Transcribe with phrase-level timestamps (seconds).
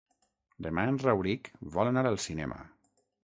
[0.67, 2.61] Demà en Rauric vol anar al cinema.